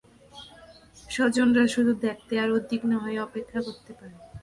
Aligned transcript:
স্বজনরা 1.09 1.65
শুধু 1.67 1.91
দেখতে 2.05 2.33
আর 2.39 2.49
উদ্বিগ্ন 2.51 2.91
হয়ে 3.03 3.17
অপেক্ষা 3.19 3.59
করতে 3.67 3.91
পারে। 3.99 4.15